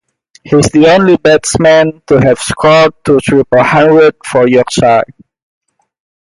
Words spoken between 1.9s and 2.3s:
to